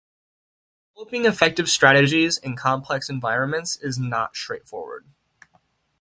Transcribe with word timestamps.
Developing 0.95 1.25
effective 1.25 1.69
strategies 1.69 2.39
in 2.39 2.55
complex 2.55 3.07
environments 3.07 3.75
is 3.77 3.99
not 3.99 4.35
straightforward. 4.35 5.05